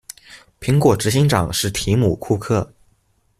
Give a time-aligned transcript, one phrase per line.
[0.59, 2.73] 蘋果執行長是提姆庫克